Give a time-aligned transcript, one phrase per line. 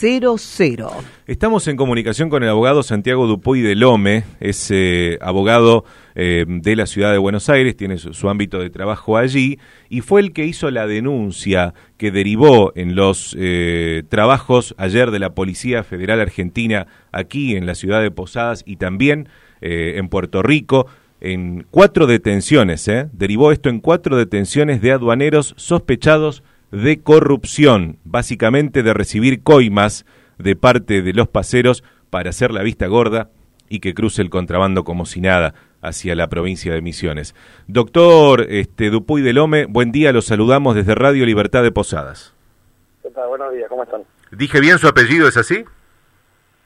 [0.00, 0.92] 00.
[1.26, 6.76] Estamos en comunicación con el abogado Santiago Dupuy de Lome, es eh, abogado eh, de
[6.76, 9.58] la ciudad de Buenos Aires, tiene su, ámbito de trabajo allí
[9.88, 15.18] y fue el que hizo la denuncia que derivó en los eh, trabajos ayer de
[15.18, 19.28] la Policía Federal Argentina aquí en la ciudad de Posadas y también
[19.60, 20.86] en Puerto Rico
[21.20, 26.44] en cuatro detenciones, derivó esto en cuatro detenciones de aduaneros sospechados
[27.02, 30.04] corrupción, básicamente de recibir coimas
[30.38, 33.30] de parte de los paseros para hacer la vista gorda
[33.68, 37.34] y que cruce el contrabando como si nada hacia la provincia de Misiones.
[37.66, 42.34] Doctor este, Dupuy de Lome, buen día, los saludamos desde Radio Libertad de Posadas.
[43.02, 43.28] ¿Qué tal?
[43.28, 44.02] Buenos días, ¿cómo están?
[44.32, 45.64] ¿Dije bien su apellido, es así?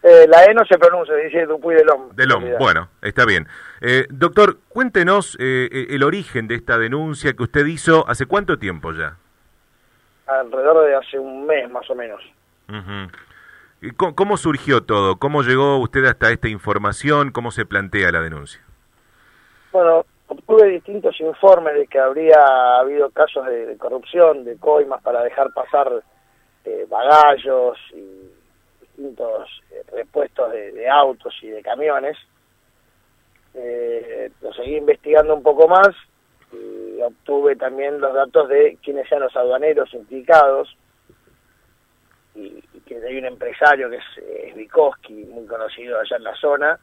[0.02, 2.06] Eh, la E no se pronuncia, dice Dupuy de Lome.
[2.14, 3.46] De Lome, bueno, está bien.
[3.80, 8.92] Eh, doctor, cuéntenos eh, el origen de esta denuncia que usted hizo hace cuánto tiempo
[8.92, 9.18] ya
[10.40, 12.20] alrededor de hace un mes más o menos.
[13.80, 15.18] ¿Y cómo, surgió todo?
[15.18, 17.32] ¿Cómo llegó usted hasta esta información?
[17.32, 18.62] ¿Cómo se plantea la denuncia?
[19.72, 25.52] Bueno, obtuve distintos informes de que habría habido casos de, corrupción, de coimas para dejar
[25.52, 25.90] pasar
[26.64, 28.30] eh, bagallos y
[28.80, 32.16] distintos eh, repuestos de, autos y de camiones.
[33.54, 35.88] Eh, lo seguí investigando un poco más
[36.52, 40.76] y obtuve también los datos de quiénes sean los aduaneros implicados
[42.34, 46.78] y, que hay un empresario que es, Vikoski, muy conocido allá en la zona,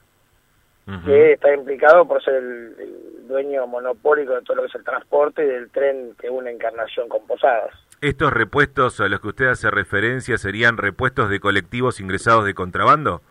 [1.06, 5.44] que está implicado por ser el, dueño monopólico de todo lo que es el transporte
[5.44, 7.76] y del tren que une Encarnación con Posadas.
[8.02, 13.22] ¿Estos repuestos a los que usted hace referencia serían repuestos de colectivos ingresados de contrabando?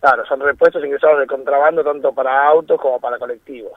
[0.00, 3.72] Claro, son repuestos ingresados de contrabando tanto para autos como para colectivos.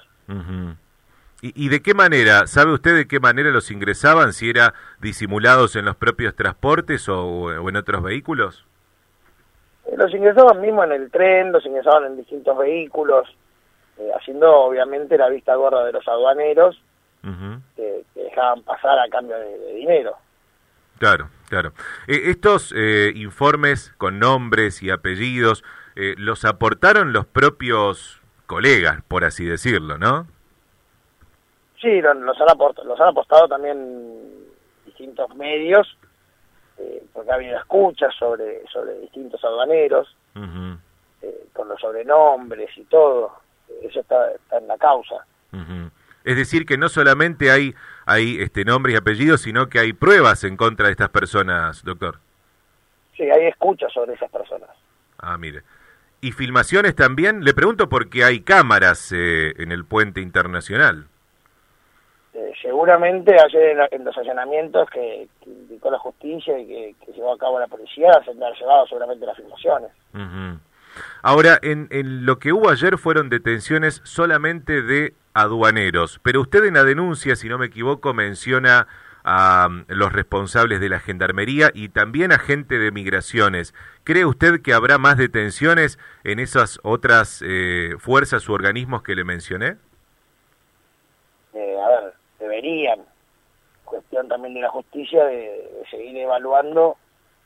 [1.41, 2.47] ¿Y, de qué manera?
[2.47, 4.33] ¿Sabe usted de qué manera los ingresaban?
[4.33, 8.65] ¿Si era disimulados en los propios transportes o, en otros vehículos?
[9.85, 13.29] Eh, los ingresaban mismo en el tren, los ingresaban en distintos vehículos,
[13.97, 16.81] eh, haciendo obviamente la vista gorda de los aduaneros
[17.75, 20.17] que, dejaban pasar a cambio de, dinero.
[20.97, 21.71] Claro, claro.
[22.07, 22.73] Eh, estos
[23.15, 25.63] informes con nombres y apellidos
[25.95, 30.27] los aportaron los propios colegas, por así decirlo, ¿no?
[31.81, 34.45] Sí, los, han apostado, los han apostado también
[34.85, 35.97] distintos medios,
[36.77, 43.31] eh, porque ha habido escuchas sobre, sobre distintos aduaneros, eh, con los sobrenombres y todo.
[43.81, 45.25] Eso está, está en la causa.
[46.25, 47.73] Es decir, que no solamente hay,
[48.05, 52.19] hay este, nombres y apellidos, sino que hay pruebas en contra de estas personas, doctor.
[53.15, 54.69] Sí, hay escuchas sobre esas personas.
[55.17, 55.63] Ah, mire.
[56.21, 57.45] ¿Y filmaciones también?
[57.45, 61.07] Le pregunto porque hay cámaras eh, en el puente internacional
[62.61, 67.67] seguramente ayer en, los allanamientos que, indicó la justicia y que, llevó a cabo la
[67.67, 69.91] policía se han llevado seguramente las filmaciones.
[71.21, 76.75] Ahora, en, en, lo que hubo ayer fueron detenciones solamente de aduaneros, pero usted en
[76.75, 78.87] la denuncia, si no me equivoco, menciona
[79.23, 83.73] a um, los responsables de la gendarmería y también a gente de migraciones.
[84.03, 89.23] ¿Cree usted que habrá más detenciones en esas otras eh, fuerzas u organismos que le
[89.23, 89.77] mencioné?
[92.49, 93.05] Deberían,
[93.85, 96.97] cuestión también de la justicia, de, seguir evaluando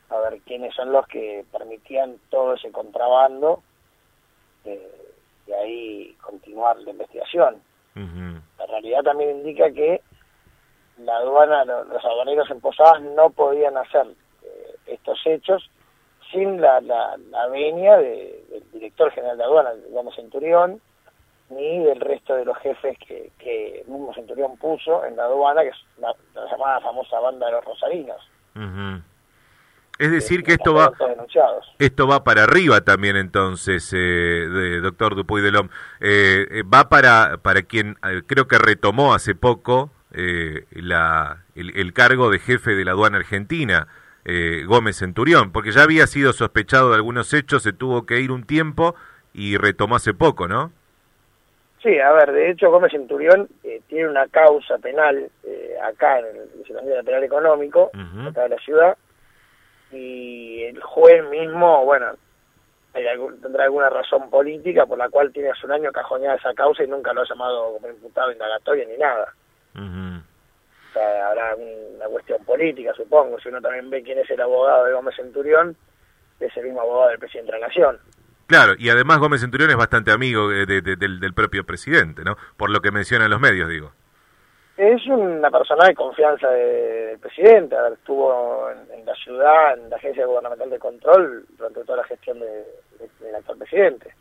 [0.08, 3.62] a ver quiénes son los que permitían todo ese contrabando
[4.64, 5.12] eh,
[5.46, 7.62] y ahí continuar la investigación.
[7.94, 10.00] La realidad también indica que
[10.98, 14.06] la aduana, los aduaneros en Posadas no podían hacer
[14.42, 15.70] eh, estos hechos
[16.32, 20.80] sin la, la, venia del director general de aduana, digamos Centurión,
[21.50, 25.62] ni del resto de los jefes que, que el mismo Centurión puso en la aduana,
[25.62, 26.14] que es la,
[26.50, 28.30] llamada famosa banda de los rosarinos.
[29.98, 30.92] Es decir, que esto va,
[31.78, 35.68] esto va para arriba también entonces, eh, de, doctor Dupuy de Lom.
[36.00, 42.30] Eh, eh, va para, para quien creo que retomó hace poco la, el, el, cargo
[42.30, 43.86] de jefe de la aduana argentina,
[44.66, 48.44] Gómez Centurión, porque ya había sido sospechado de algunos hechos, se tuvo que ir un
[48.44, 48.94] tiempo
[49.32, 50.72] y retomó hace poco, ¿no?
[51.84, 56.36] Sí, a ver, de hecho Gómez Centurión eh, tiene una causa penal eh, acá en
[56.36, 57.90] el de Penal Económico,
[58.26, 58.96] acá de la ciudad,
[59.92, 62.12] y el juez mismo, bueno,
[63.42, 66.88] tendrá alguna razón política por la cual tiene hace un año cajoneada esa causa y
[66.88, 69.34] nunca lo ha llamado como imputado indagatorio ni nada.
[69.74, 74.86] O sea, habrá una cuestión política, supongo, si uno también ve quién es el abogado
[74.86, 75.76] de Gómez Centurión,
[76.40, 77.98] es el mismo abogado del presidente de la Nación.
[78.46, 82.36] Claro, y además Gómez Centurión es bastante amigo del, propio presidente, ¿no?
[82.56, 83.92] Por lo que mencionan los medios, digo.
[84.76, 90.68] Es una persona de confianza del presidente, estuvo en, la ciudad, en la Agencia Gubernamental
[90.68, 94.12] de Control, durante toda la gestión del actual presidente.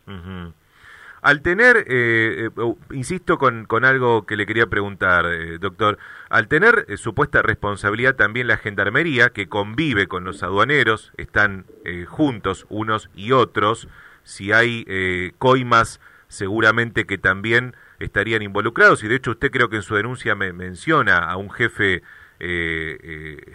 [1.23, 5.97] Al tener, eh, eh insisto con, con, algo que le quería preguntar, eh, doctor,
[6.29, 11.65] al tener eh, supuesta responsabilidad también la gendarmería, que convive con los aduaneros, están
[12.09, 13.87] juntos unos y otros,
[14.23, 19.81] si hay coimas seguramente que también estarían involucrados, y de hecho usted creo que en
[19.83, 22.01] su denuncia me menciona a un jefe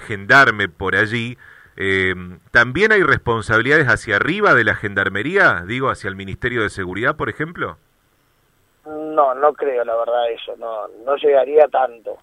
[0.06, 1.37] gendarme por allí,
[1.81, 2.12] eh,
[2.50, 7.29] ¿También hay responsabilidades hacia arriba de la Gendarmería, digo, hacia el Ministerio de Seguridad, por
[7.29, 7.76] ejemplo?
[8.85, 12.19] No, no creo, la verdad, eso, no, no llegaría tanto.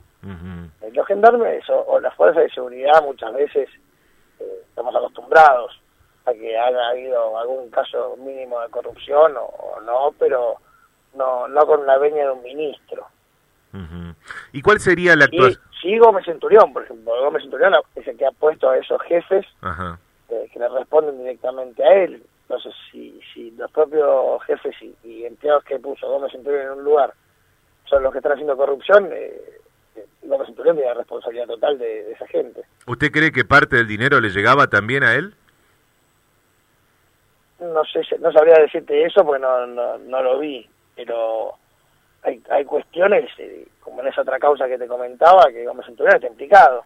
[0.92, 3.70] Los gendarmes o, las fuerzas de seguridad muchas veces
[4.40, 5.80] eh, estamos acostumbrados
[6.26, 10.56] a que haya habido algún caso mínimo de corrupción o, no, pero
[11.16, 13.08] no, no con la veña de un ministro.
[14.54, 15.62] ¿Y cuál sería la actuación?
[15.82, 17.14] Sí, Gómez Centurión, por ejemplo.
[17.24, 19.46] Gómez Centurión es el que ha puesto a esos jefes
[20.30, 22.24] eh, que le responden directamente a él.
[22.44, 27.14] Entonces, si, si los propios jefes y, empleados que puso Gómez Centurión en un lugar
[27.86, 29.60] son los que están haciendo corrupción, eh,
[29.96, 32.62] eh, Gómez Centurión tiene la responsabilidad total de, esa gente.
[32.88, 35.36] ¿Usted cree que parte del dinero le llegaba también a él?
[37.74, 41.58] No sé, no sabría decirte eso porque no, no lo vi, pero
[42.26, 46.16] hay, hay cuestiones, eh, como en esa otra causa que te comentaba, que Gómez Centurión
[46.16, 46.84] está implicado.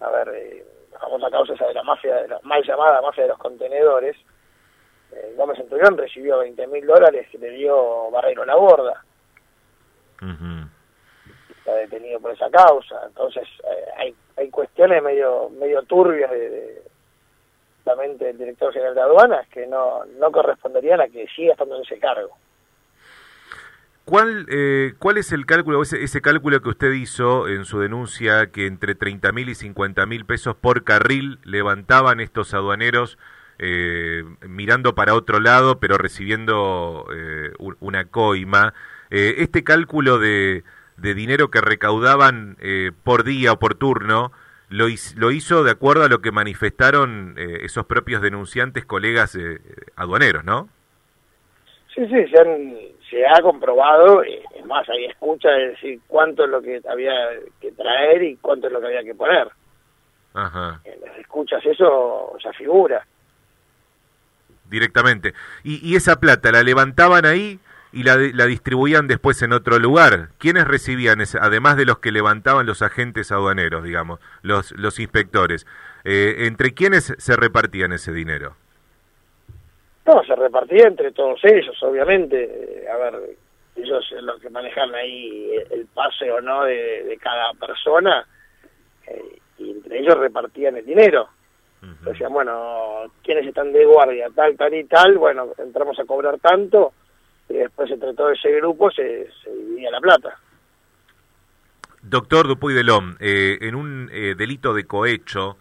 [0.00, 3.24] A ver, eh, la famosa causa esa de la mafia, de la mal llamada mafia
[3.24, 4.16] de los contenedores.
[5.12, 9.04] Eh, Gómez Centurión recibió 20 mil dólares que le dio Barreiro La Borda.
[11.58, 13.02] Está detenido por esa causa.
[13.06, 13.46] Entonces,
[13.96, 16.82] hay, hay cuestiones medio medio turbias de, de
[17.94, 21.98] del director general de aduanas que no, no corresponderían a que siga estando en ese
[21.98, 22.36] cargo.
[24.04, 28.48] ¿Cuál, eh, ¿Cuál es el cálculo, ese, ese cálculo que usted hizo en su denuncia
[28.48, 33.18] que entre 30 mil y 50 mil pesos por carril levantaban estos aduaneros
[33.58, 38.74] eh, mirando para otro lado pero recibiendo eh, una coima?
[39.08, 40.64] este cálculo de,
[40.96, 42.56] de, dinero que recaudaban
[43.04, 44.32] por día o por turno
[44.68, 44.86] lo,
[45.16, 49.38] lo, hizo de acuerdo a lo que manifestaron esos propios denunciantes, colegas
[49.96, 50.68] aduaneros, ¿no?
[51.96, 52.76] Sí, sí, se, han,
[53.08, 57.14] se ha comprobado, eh, es más, hay escucha de decir cuánto es lo que había
[57.58, 59.48] que traer y cuánto es lo que había que poner.
[60.34, 60.82] Ajá.
[60.84, 63.06] En las escuchas eso ya figura.
[64.68, 65.32] Directamente.
[65.64, 67.58] ¿Y, y esa plata la levantaban ahí
[67.96, 70.28] y la, la distribuían después en otro lugar?
[70.36, 75.66] ¿Quiénes recibían, ese, además de los que levantaban los agentes aduaneros, digamos, los, los inspectores?
[76.04, 78.54] Eh, ¿Entre quiénes se repartían ese dinero?
[80.04, 82.44] No, se repartía entre todos ellos, obviamente.
[82.44, 83.14] Eh, a ver,
[83.76, 88.26] ellos los que manejan ahí el pase o no de, cada persona,
[89.06, 91.30] eh, y entre ellos repartían el dinero.
[92.04, 94.28] Decían, bueno, ¿quiénes están de guardia?
[94.34, 96.92] Tal, tal y tal, bueno, entramos a cobrar tanto,
[97.48, 100.38] y después entre todo ese grupo se, dividía la plata.
[102.02, 105.58] Doctor Dupuy Delón, eh, en un delito de cohecho,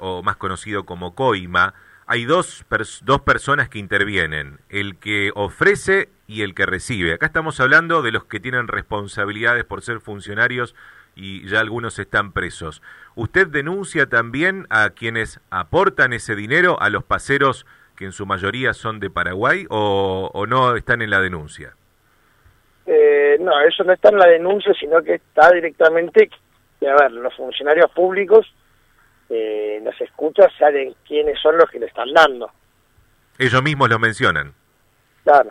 [0.00, 1.72] o más conocido como coima,
[2.10, 2.64] hay dos,
[3.04, 7.14] dos personas que intervienen, el que ofrece y el que recibe.
[7.14, 10.74] Acá estamos hablando de los que tienen responsabilidades por ser funcionarios
[11.14, 12.82] y ya algunos están presos.
[13.14, 17.64] ¿Usted denuncia también a quienes aportan ese dinero, a los paseros
[18.00, 21.74] que en su mayoría son de Paraguay, o, no están en la denuncia?
[22.86, 26.30] Eh, no, eso no está en la denuncia, sino que está directamente,
[26.80, 28.50] a ver, los funcionarios públicos
[29.28, 32.50] eh, las escuchas saben quiénes son los que le están dando.
[33.38, 34.54] Ellos mismos lo mencionan.
[35.22, 35.50] Claro.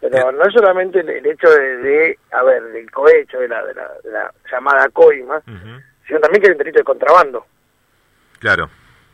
[0.00, 4.30] Pero no es solamente el, hecho de, a ver, del cohecho, de la, de la,
[4.52, 5.40] llamada coima,
[6.06, 7.46] sino también que el delito de contrabando.
[8.38, 8.68] Claro,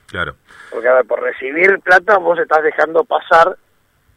[0.06, 0.36] claro.
[0.70, 3.56] Porque, a ver, por recibir plata vos estás dejando pasar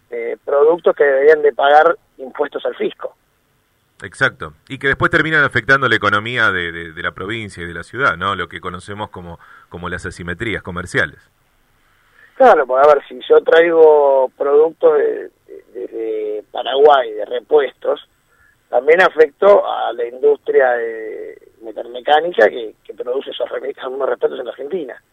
[0.09, 3.15] eh, productos que deberían de pagar impuestos al fisco.
[4.03, 4.53] Exacto.
[4.67, 8.15] Y que después terminan afectando la economía de, de, la provincia y de la ciudad,
[8.15, 8.35] ¿no?
[8.35, 11.19] Lo que conocemos como, como las asimetrías comerciales.
[12.35, 15.31] Claro, pues a ver, si yo traigo productos de,
[15.73, 18.07] de, Paraguay, de repuestos,
[18.69, 25.03] también afecto a la industria de metalmecánica que, que produce esos repuestos en Argentina.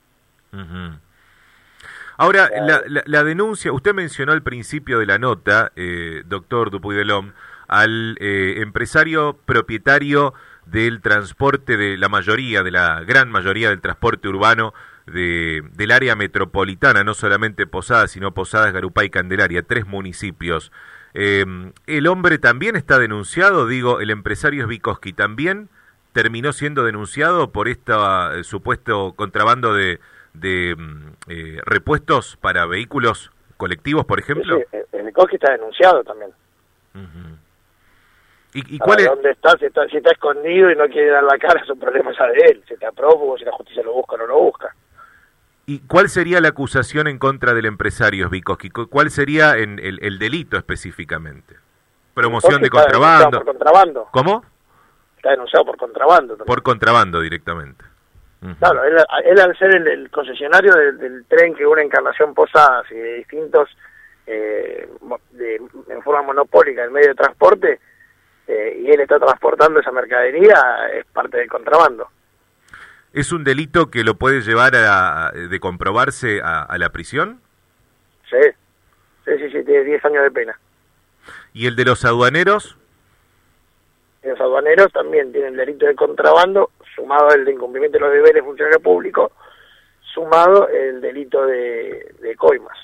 [2.18, 7.32] Ahora, la, la, denuncia, usted mencionó al principio de la nota, eh, doctor Dupuy Delom,
[7.68, 10.32] al eh, empresario propietario
[10.64, 14.72] del transporte de la mayoría, de la gran mayoría del transporte urbano
[15.06, 20.72] de, del área metropolitana, no solamente Posadas, sino Posadas, Garupá y Candelaria, tres municipios.
[21.12, 25.68] Em, el hombre también está denunciado, digo, el empresario Svikovsky también
[26.12, 27.92] terminó siendo denunciado por este
[28.42, 30.00] supuesto contrabando de,
[30.40, 34.58] de mm, eh, repuestos para vehículos colectivos, por ejemplo.
[34.58, 36.30] Sí, Svikovsky está denunciado también.
[38.54, 39.06] ¿Y, cuál es?
[39.06, 39.50] ¿Dónde está?
[39.58, 39.86] Si, está?
[39.88, 42.64] si está escondido y no quiere dar la cara, es un problema ya de él.
[42.66, 44.74] Si está prófugo, si la justicia lo busca o no lo busca.
[45.66, 48.70] ¿Y cuál sería la acusación en contra del empresario Svikovsky?
[48.70, 51.56] ¿Cuál sería en el, delito específicamente?
[52.14, 53.38] ¿Promoción de contrabando?
[53.38, 54.08] Por contrabando?
[54.10, 54.44] ¿Cómo?
[55.16, 56.38] Está denunciado por contrabando.
[56.38, 57.84] Por contrabando directamente.
[58.58, 63.68] Claro, él, al ser el, concesionario del, tren que une Encarnación Posadas y de distintos,
[64.26, 64.88] eh,
[65.88, 67.80] en forma monopólica, el medio de transporte,
[68.46, 70.54] eh, y él está transportando esa mercadería,
[70.92, 72.08] es parte del contrabando.
[73.12, 77.40] ¿Es un delito que lo puede llevar a, de comprobarse a, la prisión?
[78.28, 78.36] Sí,
[79.24, 80.60] sí, sí, sí, tiene 10 años de pena.
[81.54, 82.76] ¿Y el de los aduaneros?
[84.26, 88.34] Los aduaneros también tienen el delito de contrabando, sumado el de incumplimiento de los deberes
[88.34, 89.32] de funcionario público,
[90.14, 92.76] sumado el delito de, de coimas,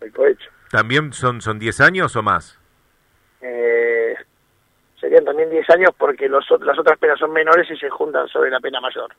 [0.00, 0.50] el cohecho.
[0.70, 2.58] ¿También son, son 10 años o más?
[3.40, 4.14] Eh,
[5.00, 8.50] serían también 10 años porque los, las otras penas son menores y se juntan sobre
[8.50, 9.12] la pena mayor.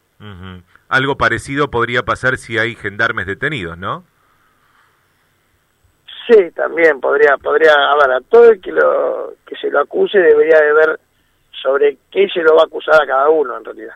[0.90, 4.04] Algo parecido podría pasar si hay gendarmes detenidos, ¿no?
[6.28, 10.20] Sí, también podría, podría, a ver, a todo el que, lo, que se lo acuse
[10.20, 11.00] debería de ver
[11.52, 13.96] sobre qué se lo va a acusar a cada uno en realidad.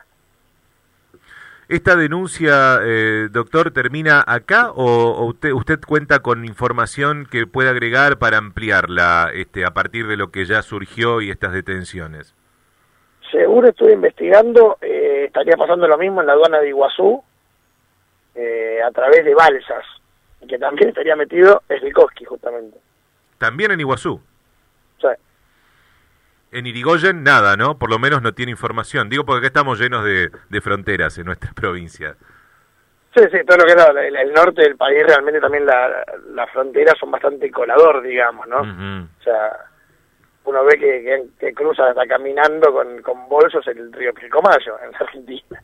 [1.68, 8.18] ¿Esta denuncia, eh, doctor, termina acá o, usted, usted cuenta con información que puede agregar
[8.18, 12.34] para ampliarla este, a partir de lo que ya surgió y estas detenciones?
[13.30, 17.24] Seguro estuve investigando, eh, estaría pasando lo mismo en la aduana de Iguazú
[18.34, 19.84] eh, a través de balsas,
[20.46, 22.76] que también estaría metido Slikovsky justamente.
[23.38, 24.20] ¿También en Iguazú?
[25.00, 25.08] Sí.
[26.54, 27.80] En Irigoyen nada, ¿no?
[27.80, 29.08] Por lo menos no tiene información.
[29.08, 30.30] Digo porque acá estamos llenos de,
[30.60, 32.14] fronteras en nuestra provincia.
[33.12, 35.90] Sí, sí, todo lo que es el, norte del país, realmente también las
[36.32, 38.60] la fronteras son bastante colador, digamos, ¿no?
[38.60, 39.50] O sea,
[40.44, 45.60] uno ve que, que, cruza, está caminando con, con bolsos el río Pilcomayo en Argentina.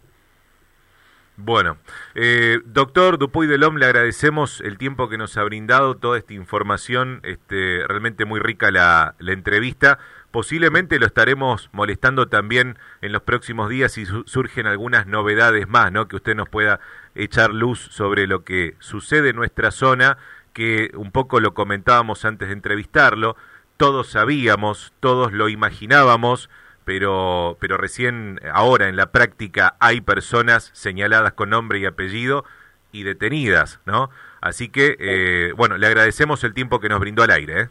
[1.36, 1.78] Bueno,
[2.14, 7.20] eh, doctor Dupuy Delom, le agradecemos el tiempo que nos ha brindado, toda esta información,
[7.22, 9.98] este, realmente muy rica la, la entrevista.
[10.30, 16.06] Posiblemente lo estaremos molestando también en los próximos días si surgen algunas novedades más, ¿no?
[16.06, 16.78] Que usted nos pueda
[17.16, 20.18] echar luz sobre lo que sucede en nuestra zona,
[20.52, 23.36] que un poco lo comentábamos antes de entrevistarlo,
[23.76, 26.48] todos sabíamos, todos lo imaginábamos,
[26.84, 32.44] pero, pero recién ahora en la práctica hay personas señaladas con nombre y apellido
[32.92, 34.10] y detenidas, ¿no?
[34.40, 37.68] Así que, eh, bueno, le agradecemos el tiempo que nos brindó al aire, ¿eh?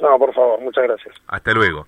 [0.00, 1.14] No, por favor, muchas gracias.
[1.26, 1.86] Hasta luego.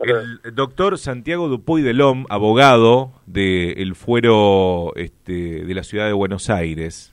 [0.00, 6.50] El doctor Santiago Dupuy de Lom, abogado del fuero este, de la ciudad de Buenos
[6.50, 7.10] Aires,